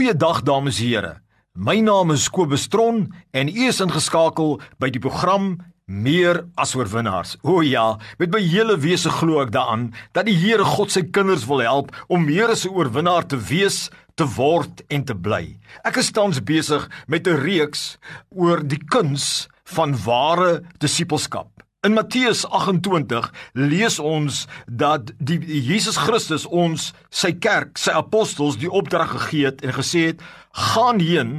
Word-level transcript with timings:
Goeiedag 0.00 0.38
dames 0.48 0.78
en 0.80 0.86
here. 0.86 1.08
My 1.52 1.74
naam 1.84 2.08
is 2.14 2.30
Kobus 2.32 2.70
Tron 2.72 3.02
en 3.36 3.48
u 3.52 3.66
is 3.68 3.82
ingeskakel 3.84 4.54
by 4.80 4.88
die 4.88 5.02
program 5.04 5.58
Meer 5.84 6.38
as 6.56 6.72
oorwinnaars. 6.72 7.34
O 7.44 7.60
ja, 7.60 7.98
met 8.16 8.32
my 8.32 8.40
hele 8.40 8.78
wese 8.80 9.12
glo 9.12 9.42
ek 9.42 9.52
daaraan 9.52 9.90
dat 10.16 10.24
die 10.24 10.38
Here 10.40 10.64
God 10.64 10.88
sy 10.94 11.02
kinders 11.12 11.44
wil 11.50 11.60
help 11.60 11.92
om 12.08 12.24
meer 12.24 12.48
as 12.48 12.64
'n 12.64 12.72
oorwinnaar 12.72 13.28
te 13.28 13.36
wees, 13.36 13.90
te 14.16 14.24
word 14.24 14.80
en 14.88 15.04
te 15.04 15.12
bly. 15.12 15.60
Ek 15.84 16.00
is 16.00 16.12
tans 16.16 16.40
besig 16.40 16.88
met 17.06 17.28
'n 17.28 17.36
reeks 17.36 17.98
oor 18.30 18.64
die 18.64 18.80
kuns 18.80 19.48
van 19.64 19.92
ware 19.92 20.62
disippelskap. 20.78 21.60
In 21.80 21.94
Matteus 21.96 22.42
28 22.44 23.30
lees 23.56 23.94
ons 23.98 24.42
dat 24.68 25.14
die 25.16 25.38
Jesus 25.64 25.96
Christus 25.96 26.42
ons 26.44 26.90
sy 27.08 27.30
kerk, 27.40 27.78
sy 27.80 27.94
apostels 27.96 28.58
die 28.60 28.68
opdrag 28.68 29.14
gegee 29.14 29.46
het 29.48 29.64
en 29.64 29.72
gesê 29.78 30.02
het: 30.10 30.20
"Gaan 30.52 31.00
heen 31.00 31.30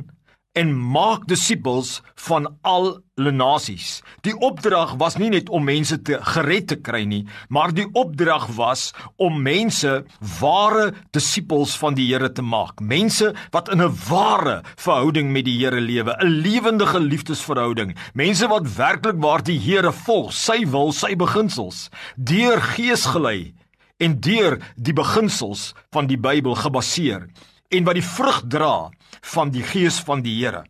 en 0.53 0.71
maak 0.75 1.27
disippels 1.31 2.01
van 2.27 2.49
al 2.67 2.97
die 3.21 3.31
nasies. 3.31 4.01
Die 4.25 4.33
opdrag 4.43 4.95
was 4.99 5.17
nie 5.21 5.29
net 5.31 5.49
om 5.53 5.63
mense 5.67 5.97
te 6.03 6.17
gered 6.33 6.67
te 6.71 6.77
kry 6.81 7.03
nie, 7.07 7.21
maar 7.49 7.73
die 7.75 7.85
opdrag 7.97 8.47
was 8.57 8.89
om 9.21 9.41
mense 9.45 10.01
ware 10.39 10.91
disippels 11.15 11.75
van 11.79 11.95
die 11.95 12.09
Here 12.11 12.31
te 12.33 12.43
maak. 12.43 12.81
Mense 12.81 13.31
wat 13.51 13.69
in 13.69 13.81
'n 13.81 13.95
ware 14.09 14.63
verhouding 14.75 15.31
met 15.31 15.45
die 15.45 15.57
Here 15.59 15.79
lewe, 15.79 16.15
'n 16.19 16.41
lewendige 16.41 16.99
liefdesverhouding. 16.99 17.95
Mense 18.13 18.47
wat 18.47 18.75
werklik 18.75 19.21
waar 19.21 19.43
die 19.43 19.59
Here 19.59 19.91
volg, 19.91 20.33
sy 20.33 20.65
wil, 20.65 20.91
sy 20.91 21.15
beginsels, 21.15 21.89
deur 22.15 22.61
Gees 22.61 23.05
gelei 23.05 23.53
en 23.99 24.19
deur 24.19 24.59
die 24.75 24.93
beginsels 24.93 25.73
van 25.91 26.07
die 26.07 26.17
Bybel 26.17 26.55
gebaseer 26.55 27.29
en 27.69 27.83
wat 27.83 27.93
die 27.93 28.03
vrug 28.03 28.41
dra 28.47 28.89
van 29.21 29.51
die 29.51 29.63
gees 29.63 29.99
van 29.99 30.21
die 30.21 30.35
Here. 30.39 30.63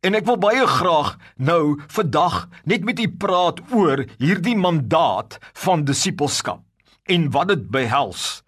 En 0.00 0.14
ek 0.14 0.24
wil 0.24 0.38
baie 0.40 0.66
graag 0.66 1.16
nou 1.36 1.76
vandag 1.92 2.48
net 2.64 2.84
met 2.84 3.00
u 3.00 3.08
praat 3.20 3.60
oor 3.72 4.06
hierdie 4.18 4.56
mandaat 4.56 5.38
van 5.64 5.84
disippelskap 5.84 6.62
en 7.10 7.28
wat 7.34 7.48
dit 7.52 7.66
behels 7.68 8.42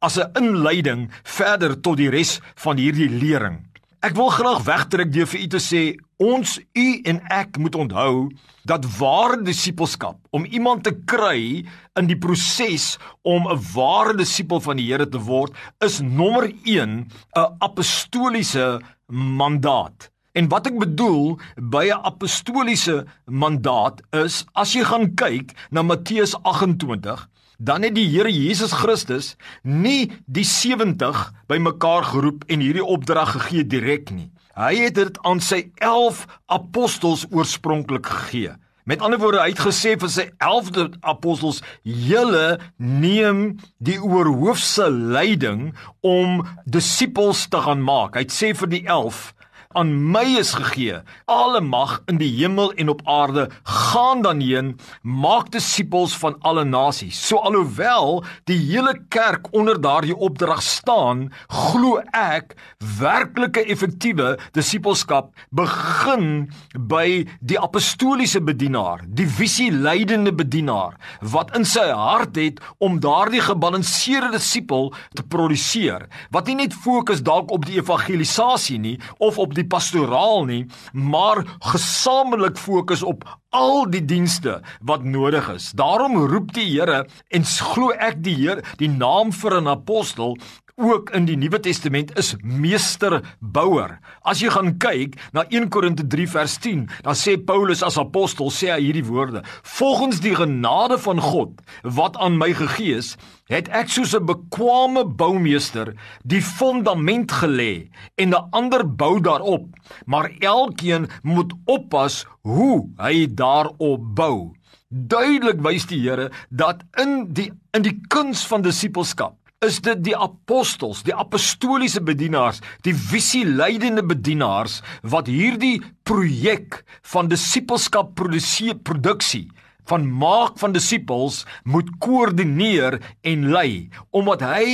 as 0.00 0.18
'n 0.18 0.30
inleiding 0.36 1.08
verder 1.24 1.80
tot 1.80 1.96
die 1.96 2.10
res 2.10 2.40
van 2.54 2.76
hierdie 2.76 3.08
lering. 3.08 3.67
Ek 3.98 4.14
wil 4.14 4.28
graag 4.30 4.60
wegtrek 4.62 5.08
deur 5.10 5.26
vir 5.26 5.40
u 5.42 5.46
te 5.50 5.58
sê 5.58 5.80
ons 6.22 6.52
u 6.62 6.86
en 7.10 7.16
ek 7.34 7.56
moet 7.58 7.74
onthou 7.74 8.28
dat 8.70 8.84
ware 8.94 9.40
disippelskap 9.42 10.20
om 10.30 10.44
iemand 10.46 10.84
te 10.86 10.92
kry 11.10 11.64
in 11.98 12.06
die 12.06 12.18
proses 12.22 12.92
om 13.26 13.48
'n 13.50 13.58
ware 13.74 14.14
disipel 14.14 14.62
van 14.62 14.78
die 14.78 14.86
Here 14.86 15.08
te 15.08 15.18
word 15.18 15.50
is 15.82 15.98
nommer 15.98 16.46
1 16.62 17.10
'n 17.34 17.56
apostoliese 17.58 18.78
mandaat. 19.10 20.10
En 20.32 20.46
wat 20.48 20.70
ek 20.70 20.78
bedoel 20.78 21.38
by 21.58 21.90
'n 21.90 22.04
apostoliese 22.06 23.04
mandaat 23.26 23.98
is 24.14 24.44
as 24.54 24.74
jy 24.74 24.84
gaan 24.84 25.14
kyk 25.14 25.50
na 25.70 25.82
Matteus 25.82 26.38
28, 26.44 27.26
dan 27.58 27.82
het 27.82 27.94
die 27.98 28.06
Here 28.06 28.30
Jesus 28.30 28.72
Christus 28.72 29.34
nie 29.62 30.10
die 30.26 30.46
70 30.46 31.24
bymekaar 31.50 32.06
geroep 32.12 32.46
en 32.46 32.62
hierdie 32.62 32.84
opdrag 32.84 33.34
gegee 33.34 33.66
direk 33.66 34.14
nie. 34.14 34.30
Hy 34.58 34.74
het 34.78 34.96
dit 34.98 35.18
aan 35.26 35.42
sy 35.42 35.68
11 35.82 36.24
apostels 36.50 37.26
oorspronklik 37.30 38.06
gegee. 38.06 38.54
Met 38.88 39.02
ander 39.04 39.20
woorde, 39.20 39.42
hy 39.42 39.52
het 39.52 39.60
gesê 39.60 39.98
vir 40.00 40.08
sy 40.08 40.24
11de 40.40 40.86
apostels: 41.04 41.60
"Julle 41.82 42.58
neem 42.78 43.58
die 43.84 43.98
oorhoofse 44.00 44.88
leiding 44.90 45.74
om 46.00 46.46
disippels 46.64 47.48
te 47.52 47.60
gaan 47.60 47.82
maak." 47.84 48.16
Hy 48.16 48.24
het 48.24 48.32
sê 48.32 48.54
vir 48.56 48.70
die 48.72 48.86
11: 48.86 49.34
aan 49.78 49.92
my 50.10 50.24
is 50.40 50.52
gegee. 50.58 50.98
Alle 51.30 51.60
mag 51.62 51.98
in 52.10 52.18
die 52.18 52.30
hemel 52.40 52.72
en 52.74 52.90
op 52.90 53.02
aarde 53.06 53.46
gaan 53.62 54.22
dan 54.26 54.40
heen 54.42 54.74
maak 55.02 55.52
disippels 55.54 56.16
van 56.18 56.34
alle 56.42 56.64
nasies. 56.66 57.18
So 57.28 57.38
alhoewel 57.38 58.24
die 58.50 58.58
hele 58.58 58.96
kerk 59.08 59.46
onder 59.54 59.78
daardie 59.80 60.16
opdrag 60.16 60.62
staan 60.62 61.28
glo 61.46 62.00
ek 62.16 62.56
werklike 62.98 63.62
effektiewe 63.70 64.34
disippelskap 64.56 65.30
begin 65.54 66.48
by 66.74 67.24
die 67.40 67.58
apostoliese 67.60 68.40
bedienaar 68.44 69.04
die 69.20 69.28
visie 69.38 69.70
leidende 69.72 70.32
bedienaar 70.34 70.96
wat 71.34 71.54
in 71.58 71.66
sy 71.68 71.86
hart 71.90 72.38
het 72.40 72.62
om 72.84 72.98
daardie 73.04 73.42
gebalanseerde 73.44 74.32
disipel 74.36 74.90
te 75.14 75.24
produseer 75.34 76.08
wat 76.34 76.50
nie 76.50 76.58
net 76.64 76.76
fokus 76.86 77.22
dalk 77.26 77.52
op 77.54 77.66
die 77.68 77.78
evangelisasie 77.82 78.78
nie 78.82 78.96
of 79.18 79.38
op 79.38 79.54
die 79.54 79.67
pastoraal 79.68 80.44
nie, 80.48 80.62
maar 80.92 81.44
gesamentlik 81.72 82.58
fokus 82.58 83.02
op 83.02 83.24
al 83.50 83.86
die 83.90 84.04
dienste 84.04 84.58
wat 84.80 85.04
nodig 85.04 85.48
is. 85.54 85.70
Daarom 85.76 86.18
roep 86.28 86.52
die 86.56 86.66
Here 86.68 87.06
en 87.32 87.44
glo 87.44 87.92
ek 87.96 88.22
die 88.24 88.36
Here, 88.36 88.64
die 88.80 88.90
naam 88.90 89.32
vir 89.32 89.60
'n 89.60 89.68
apostel 89.68 90.36
ook 90.78 91.10
in 91.10 91.26
die 91.26 91.36
Nuwe 91.36 91.58
Testament 91.60 92.12
is 92.18 92.34
meesterbouer. 92.42 93.96
As 94.22 94.42
jy 94.42 94.50
gaan 94.54 94.76
kyk 94.80 95.16
na 95.34 95.42
1 95.50 95.68
Korinte 95.74 96.06
3 96.06 96.26
vers 96.30 96.54
10, 96.62 96.84
dan 97.06 97.18
sê 97.18 97.34
Paulus 97.36 97.82
as 97.86 97.98
apostel 97.98 98.52
sê 98.54 98.70
hy 98.72 98.78
hierdie 98.86 99.06
woorde: 99.08 99.42
"Volgens 99.62 100.20
die 100.22 100.34
genade 100.38 100.98
van 100.98 101.20
God 101.20 101.60
wat 101.82 102.16
aan 102.16 102.38
my 102.38 102.52
gegee 102.54 102.98
is, 102.98 103.16
het 103.50 103.68
ek 103.68 103.90
soos 103.90 104.14
'n 104.14 104.26
bekwame 104.26 105.04
boumeester 105.04 105.94
die 106.24 106.42
fondament 106.42 107.32
gelê 107.32 107.90
en 108.16 108.34
'n 108.34 108.48
ander 108.52 108.86
bou 108.86 109.20
daarop, 109.20 109.66
maar 110.06 110.30
elkeen 110.40 111.08
moet 111.22 111.52
oppas 111.66 112.26
hoe 112.42 112.86
hy 112.98 113.26
daarop 113.26 114.14
bou." 114.14 114.54
Duidelik 114.88 115.60
wys 115.60 115.86
die 115.86 116.00
Here 116.00 116.30
dat 116.50 116.82
in 116.96 117.32
die 117.32 117.52
in 117.76 117.82
die 117.82 118.00
kuns 118.08 118.46
van 118.46 118.62
disippelskap 118.62 119.37
is 119.66 119.80
dit 119.82 120.02
die 120.06 120.14
apostels, 120.14 121.00
die 121.02 121.14
apostoliese 121.14 122.02
bedienaars, 122.06 122.60
die 122.86 122.94
visieleidende 122.94 124.04
bedienaars 124.06 124.78
wat 125.02 125.26
hierdie 125.30 125.80
projek 126.06 126.84
van 127.12 127.30
disippelskap 127.32 128.14
produseer 128.18 128.78
produksie 128.78 129.48
van 129.88 130.04
maak 130.20 130.58
van 130.60 130.74
disippels 130.76 131.40
moet 131.64 131.88
koördineer 132.04 132.98
en 133.26 133.46
lei 133.54 133.88
omdat 134.14 134.44
hy 134.44 134.66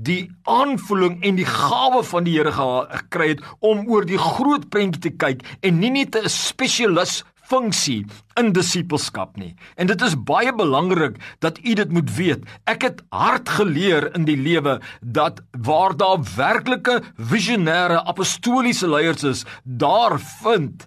die 0.00 0.22
aanvoeling 0.48 1.18
en 1.28 1.36
die 1.38 1.46
gawe 1.48 2.00
van 2.08 2.26
die 2.26 2.38
Here 2.38 2.54
gekry 2.56 3.34
het 3.34 3.44
om 3.60 3.84
oor 3.92 4.08
die 4.08 4.18
groot 4.18 4.64
prentjie 4.72 5.10
te 5.10 5.12
kyk 5.12 5.44
en 5.60 5.78
nie 5.78 5.92
net 5.92 6.16
'n 6.16 6.32
spesialis 6.32 7.20
funksie 7.48 8.04
in 8.40 8.52
disippelskap 8.56 9.36
nie. 9.36 9.52
En 9.76 9.90
dit 9.90 10.02
is 10.02 10.16
baie 10.16 10.52
belangrik 10.54 11.18
dat 11.44 11.58
u 11.62 11.74
dit 11.74 11.92
moet 11.92 12.10
weet. 12.16 12.46
Ek 12.70 12.86
het 12.86 13.02
hard 13.10 13.48
geleer 13.58 14.10
in 14.16 14.26
die 14.28 14.38
lewe 14.38 14.78
dat 15.00 15.42
waar 15.66 15.96
daar 15.96 16.22
werklike 16.36 17.00
visionêre 17.16 18.02
apostoliese 18.04 18.88
leiers 18.88 19.24
is, 19.24 19.44
daar 19.64 20.18
vind 20.42 20.86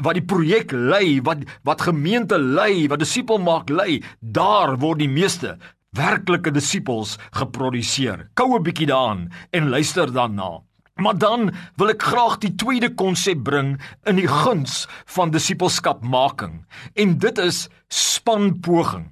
wat 0.00 0.16
die 0.16 0.24
projek 0.24 0.72
lei, 0.72 1.20
wat 1.24 1.44
wat 1.68 1.84
gemeente 1.84 2.38
lei, 2.38 2.88
wat 2.88 3.02
disipel 3.02 3.38
maak 3.38 3.68
lei, 3.68 4.02
daar 4.20 4.78
word 4.80 5.02
die 5.02 5.10
meeste 5.12 5.58
werklike 5.94 6.50
disippels 6.54 7.18
geproduseer. 7.36 8.28
Kou 8.34 8.56
'n 8.56 8.62
bietjie 8.62 8.86
daaraan 8.86 9.30
en 9.52 9.68
luister 9.68 10.12
dan 10.12 10.34
na. 10.34 10.62
Maar 10.94 11.18
dan 11.18 11.50
wil 11.76 11.90
ek 11.90 12.02
graag 12.06 12.36
die 12.38 12.52
tweede 12.54 12.92
konsep 12.94 13.40
bring 13.42 13.74
in 14.06 14.20
die 14.20 14.28
guns 14.30 14.84
van 15.10 15.32
disippelskapmaking 15.34 16.60
en 16.94 17.16
dit 17.18 17.40
is 17.42 17.64
spanpoging. 17.90 19.08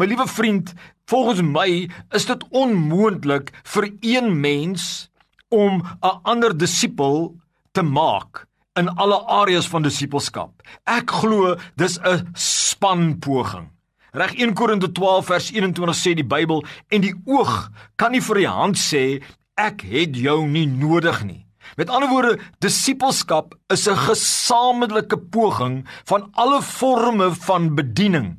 My 0.00 0.08
liewe 0.08 0.24
vriend, 0.26 0.72
volgens 1.10 1.42
my 1.44 1.90
is 2.16 2.24
dit 2.24 2.46
onmoontlik 2.56 3.52
vir 3.74 3.90
een 4.00 4.32
mens 4.40 5.10
om 5.52 5.82
'n 6.00 6.20
ander 6.22 6.56
disipel 6.56 7.36
te 7.72 7.82
maak 7.82 8.46
in 8.74 8.88
alle 8.88 9.20
areas 9.26 9.68
van 9.68 9.82
disippelskap. 9.82 10.62
Ek 10.84 11.10
glo 11.10 11.56
dis 11.76 11.98
'n 12.00 12.30
spanpoging. 12.32 13.68
Reg 14.12 14.34
1 14.34 14.54
Korinte 14.54 14.92
12 14.92 15.26
vers 15.26 15.50
21 15.50 15.96
sê 15.96 16.14
die 16.14 16.26
Bybel 16.26 16.64
en 16.88 17.00
die 17.00 17.14
oog 17.24 17.70
kan 17.96 18.10
nie 18.10 18.22
vir 18.22 18.34
die 18.34 18.48
hand 18.48 18.78
sê 18.78 19.22
ek 19.60 19.84
het 19.84 20.16
jou 20.16 20.46
nie 20.48 20.66
nodig 20.66 21.22
nie. 21.24 21.46
Met 21.76 21.90
ander 21.90 22.08
woorde, 22.10 22.38
disippelskap 22.64 23.54
is 23.68 23.86
'n 23.88 23.96
gesamentlike 23.96 25.18
poging 25.30 25.86
van 26.04 26.28
alle 26.32 26.62
forme 26.62 27.30
van 27.46 27.74
bediening 27.74 28.36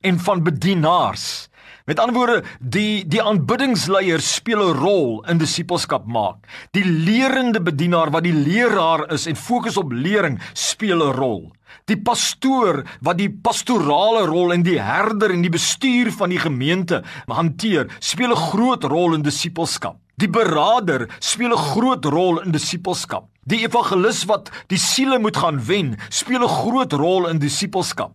en 0.00 0.18
van 0.18 0.42
bedienaars 0.42 1.48
Met 1.88 1.98
ander 1.98 2.14
woorde, 2.14 2.42
die 2.60 3.06
die 3.08 3.22
aanbiddingsleier 3.24 4.20
speel 4.20 4.60
'n 4.60 4.76
rol 4.76 5.24
in 5.24 5.38
disippelskap 5.40 6.04
maak. 6.04 6.44
Die 6.76 6.84
lerende 6.84 7.62
bedienaar 7.64 8.10
wat 8.10 8.22
die 8.22 8.34
leraar 8.34 9.06
is 9.12 9.26
en 9.26 9.36
fokus 9.36 9.76
op 9.76 9.92
lering, 9.92 10.36
speel 10.52 11.00
'n 11.00 11.16
rol. 11.16 11.52
Die 11.86 11.96
pastoor 11.96 12.84
wat 13.00 13.18
die 13.18 13.30
pastorale 13.30 14.26
rol 14.26 14.52
en 14.52 14.62
die 14.62 14.78
herder 14.80 15.30
en 15.30 15.42
die 15.42 15.52
bestuur 15.52 16.12
van 16.12 16.30
die 16.30 16.38
gemeente 16.38 17.02
hanteer, 17.26 17.88
speel 18.00 18.30
'n 18.30 18.44
groot 18.50 18.84
rol 18.84 19.14
in 19.14 19.22
disippelskap. 19.22 19.96
Die 20.18 20.28
beraader 20.28 21.08
speel 21.20 21.52
'n 21.52 21.64
groot 21.72 22.04
rol 22.04 22.40
in 22.40 22.52
disippelskap. 22.52 23.24
Die 23.44 23.64
evangelis 23.64 24.24
wat 24.24 24.50
die 24.68 24.78
siele 24.78 25.18
moet 25.18 25.36
gaan 25.36 25.60
wen, 25.66 25.96
speel 26.10 26.42
'n 26.42 26.48
groot 26.48 26.92
rol 26.92 27.28
in 27.28 27.38
disippelskap. 27.38 28.12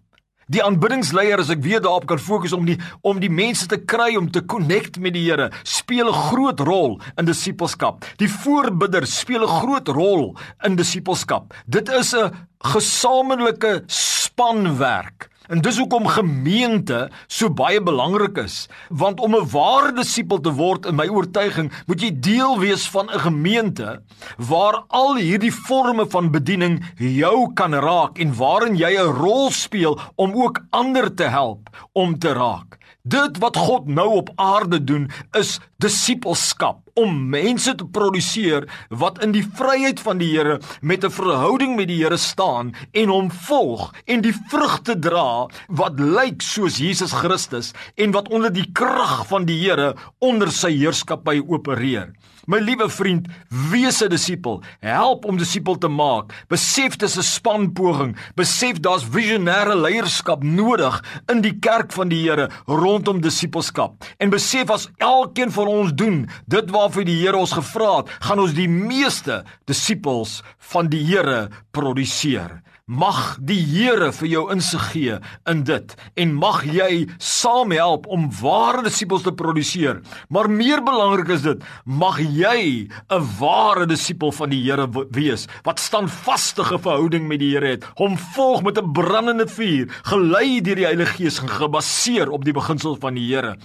Die 0.54 0.62
aanbiddingsleier 0.62 1.42
as 1.42 1.50
ek 1.50 1.64
weer 1.66 1.82
daarop 1.82 2.06
kan 2.12 2.20
fokus 2.22 2.54
om 2.54 2.68
die 2.68 2.76
om 3.02 3.18
die 3.18 3.32
mense 3.34 3.66
te 3.70 3.80
kry 3.90 4.12
om 4.20 4.28
te 4.30 4.44
connect 4.46 5.00
met 5.02 5.16
die 5.16 5.24
Here, 5.24 5.50
speel 5.64 6.12
'n 6.12 6.20
groot 6.30 6.60
rol 6.60 7.02
in 7.18 7.26
disippelskap. 7.26 8.06
Die 8.22 8.30
voorbidder 8.30 9.08
speel 9.08 9.42
'n 9.42 9.50
groot 9.62 9.88
rol 9.88 10.36
in 10.64 10.76
disippelskap. 10.76 11.54
Dit 11.66 11.90
is 11.90 12.14
'n 12.14 12.30
gesamentlike 12.62 13.84
spanwerk. 13.88 15.33
En 15.52 15.60
dis 15.60 15.78
hoekom 15.78 16.06
gemeente 16.08 17.10
so 17.28 17.52
baie 17.52 17.82
belangrik 17.84 18.38
is, 18.46 18.68
want 18.90 19.20
om 19.20 19.36
'n 19.36 19.50
ware 19.52 19.92
disipel 19.92 20.40
te 20.40 20.52
word 20.52 20.86
in 20.86 20.96
my 20.96 21.08
oortuiging, 21.08 21.72
moet 21.88 22.02
jy 22.02 22.12
deel 22.20 22.60
wees 22.60 22.88
van 22.88 23.10
'n 23.12 23.20
gemeente 23.20 24.02
waar 24.38 24.84
al 24.88 25.16
hierdie 25.16 25.52
forme 25.52 26.06
van 26.10 26.32
bediening 26.32 26.80
jou 26.98 27.54
kan 27.54 27.74
raak 27.74 28.20
en 28.20 28.36
waarin 28.36 28.76
jy 28.76 28.96
'n 28.96 29.16
rol 29.20 29.52
speel 29.52 30.00
om 30.16 30.32
ook 30.32 30.64
ander 30.70 31.14
te 31.14 31.28
help 31.28 31.70
om 31.92 32.20
te 32.20 32.34
raak. 32.34 32.78
Dit 33.04 33.38
wat 33.38 33.58
God 33.58 33.88
nou 33.88 34.10
op 34.10 34.30
aarde 34.36 34.84
doen 34.84 35.12
is 35.32 35.60
disippelskap 35.78 36.83
om 37.00 37.30
mense 37.30 37.76
te 37.76 37.86
produseer 37.86 38.68
wat 38.90 39.22
in 39.26 39.34
die 39.34 39.46
vryheid 39.58 40.02
van 40.04 40.20
die 40.22 40.30
Here 40.34 40.60
met 40.82 41.04
'n 41.06 41.10
verhouding 41.10 41.76
met 41.76 41.88
die 41.88 42.02
Here 42.04 42.18
staan 42.18 42.74
en 42.92 43.10
hom 43.10 43.32
volg 43.32 43.94
en 44.06 44.22
die 44.22 44.36
vrugte 44.50 45.00
dra 45.00 45.48
wat 45.68 46.00
lyk 46.00 46.42
soos 46.42 46.78
Jesus 46.78 47.12
Christus 47.12 47.74
en 47.96 48.12
wat 48.12 48.30
onder 48.30 48.54
die 48.54 48.70
krag 48.72 49.28
van 49.28 49.46
die 49.46 49.60
Here 49.64 49.96
onder 50.20 50.52
sy 50.52 50.72
heerskappy 50.78 51.42
opereer. 51.48 52.14
My 52.46 52.60
liewe 52.60 52.90
vriend, 52.90 53.28
wees 53.72 54.02
'n 54.04 54.10
disipel. 54.10 54.62
Help 54.80 55.26
om 55.26 55.38
disipel 55.38 55.78
te 55.78 55.88
maak. 55.88 56.46
Besef 56.48 56.96
dis 56.96 57.18
'n 57.18 57.24
spanpoging. 57.24 58.18
Besef 58.36 58.80
daar's 58.80 59.06
visionêre 59.06 59.76
leierskap 59.76 60.44
nodig 60.44 61.04
in 61.32 61.42
die 61.42 61.60
kerk 61.60 61.92
van 61.92 62.08
die 62.08 62.30
Here 62.30 62.50
rondom 62.66 63.22
disipelskap. 63.22 64.04
En 64.18 64.30
besef 64.30 64.70
as 64.70 64.90
elkeen 64.98 65.52
van 65.52 65.68
ons 65.68 65.94
doen 65.94 66.30
dit 66.46 66.70
waarvoor 66.70 67.04
die 67.06 67.22
Here 67.24 67.38
ons 67.38 67.52
gevra 67.52 67.98
het, 67.98 68.10
gaan 68.20 68.40
ons 68.40 68.54
die 68.54 68.70
meeste 68.70 69.44
disipels 69.66 70.42
van 70.58 70.88
die 70.88 71.04
Here 71.06 71.50
produseer. 71.72 72.62
Mag 72.84 73.38
die 73.40 73.62
Here 73.64 74.10
vir 74.12 74.28
jou 74.28 74.42
insig 74.52 74.90
gee 74.92 75.14
in 75.48 75.62
dit 75.64 75.94
en 76.20 76.34
mag 76.36 76.66
jy 76.68 77.06
saam 77.16 77.72
help 77.72 78.10
om 78.12 78.26
ware 78.42 78.82
disippels 78.84 79.24
te 79.24 79.32
produseer. 79.32 80.02
Maar 80.28 80.50
meer 80.52 80.84
belangrik 80.84 81.32
is 81.32 81.46
dit, 81.46 81.64
mag 81.88 82.20
jy 82.20 82.90
'n 83.08 83.24
ware 83.40 83.88
disipel 83.88 84.34
van 84.36 84.50
die 84.50 84.60
Here 84.68 84.90
wees 85.16 85.48
wat 85.64 85.80
standvaste 85.80 86.66
verhouding 86.66 87.26
met 87.26 87.40
die 87.40 87.54
Here 87.56 87.68
het, 87.68 87.86
hom 87.96 88.18
volg 88.36 88.64
met 88.64 88.78
'n 88.78 88.92
brandende 88.92 89.48
vuur, 89.48 89.88
gelei 90.04 90.60
deur 90.60 90.76
die 90.76 90.86
Heilige 90.86 91.24
Gees 91.24 91.40
en 91.40 91.48
gebaseer 91.48 92.30
op 92.30 92.44
die 92.44 92.54
beginsels 92.54 93.00
van 93.00 93.14
die 93.16 93.34
Here. 93.34 93.56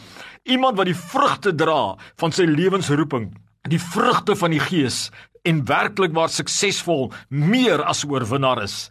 Iemand 0.44 0.76
wat 0.76 0.86
die 0.86 0.94
vrugte 0.94 1.52
dra 1.52 1.96
van 2.16 2.30
sy 2.30 2.44
lewensroeping, 2.44 3.34
die 3.68 3.80
vrugte 3.80 4.36
van 4.36 4.50
die 4.50 4.60
Gees 4.60 5.10
en 5.42 5.64
werklik 5.64 6.12
waar 6.12 6.28
suksesvol 6.28 7.12
meer 7.28 7.82
as 7.82 8.04
oorwinnaar 8.04 8.62
is 8.62 8.90